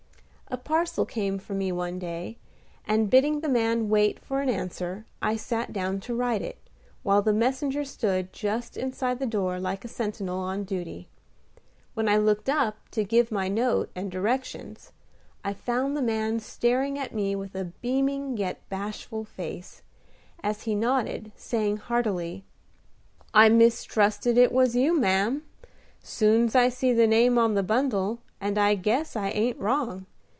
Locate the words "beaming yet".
17.81-18.59